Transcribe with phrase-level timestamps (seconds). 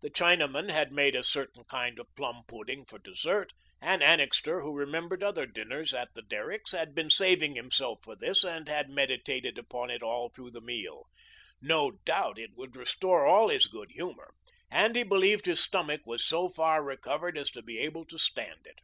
[0.00, 4.72] The Chinaman had made a certain kind of plum pudding for dessert, and Annixter, who
[4.72, 9.58] remembered other dinners at the Derrick's, had been saving himself for this, and had meditated
[9.58, 11.06] upon it all through the meal.
[11.60, 14.34] No doubt, it would restore all his good humour,
[14.70, 18.64] and he believed his stomach was so far recovered as to be able to stand
[18.68, 18.78] it.